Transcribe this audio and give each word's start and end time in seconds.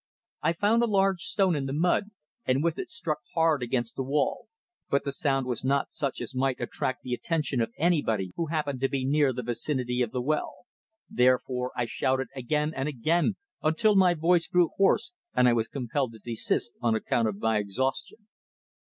I 0.41 0.53
found 0.53 0.81
a 0.81 0.87
large 0.87 1.21
stone 1.25 1.55
in 1.55 1.67
the 1.67 1.73
mud, 1.73 2.05
and 2.43 2.63
with 2.63 2.79
it 2.79 2.89
struck 2.89 3.19
hard 3.35 3.61
against 3.61 3.95
the 3.95 4.03
wall. 4.03 4.47
But 4.89 5.03
the 5.03 5.11
sound 5.11 5.45
was 5.45 5.63
not 5.63 5.91
such 5.91 6.21
as 6.21 6.33
might 6.33 6.59
attract 6.59 7.03
the 7.03 7.13
attention 7.13 7.61
of 7.61 7.71
anybody 7.77 8.31
who 8.35 8.47
happened 8.47 8.79
to 8.81 8.89
be 8.89 9.05
near 9.05 9.31
the 9.31 9.43
vicinity 9.43 10.01
of 10.01 10.09
the 10.09 10.19
well. 10.21 10.65
Therefore 11.07 11.71
I 11.77 11.85
shouted 11.85 12.29
and 12.33 12.49
shouted 12.49 12.87
again 12.87 13.29
until 13.61 13.95
my 13.95 14.15
voice 14.15 14.47
grew 14.47 14.69
hoarse, 14.75 15.13
and 15.35 15.47
I 15.47 15.53
was 15.53 15.67
compelled 15.67 16.13
to 16.13 16.17
desist 16.23 16.73
on 16.81 16.95
account 16.95 17.27
of 17.27 17.37
my 17.37 17.59
exhaustion. 17.59 18.25